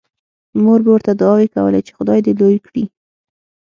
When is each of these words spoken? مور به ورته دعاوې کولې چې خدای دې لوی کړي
مور 0.63 0.79
به 0.85 0.91
ورته 0.93 1.11
دعاوې 1.21 1.47
کولې 1.55 1.81
چې 1.87 1.91
خدای 1.97 2.19
دې 2.25 2.33
لوی 2.39 2.57
کړي 2.65 2.83